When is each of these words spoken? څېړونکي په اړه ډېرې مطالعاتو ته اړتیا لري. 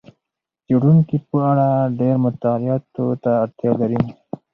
څېړونکي 0.65 1.17
په 1.27 1.37
اړه 1.49 1.69
ډېرې 1.97 2.17
مطالعاتو 2.25 3.03
ته 3.23 3.31
اړتیا 3.43 3.71
لري. 3.81 4.01